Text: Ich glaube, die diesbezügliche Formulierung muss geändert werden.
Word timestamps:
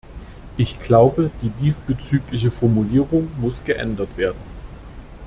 Ich 0.57 0.79
glaube, 0.79 1.29
die 1.43 1.49
diesbezügliche 1.61 2.49
Formulierung 2.49 3.27
muss 3.39 3.63
geändert 3.63 4.17
werden. 4.17 4.41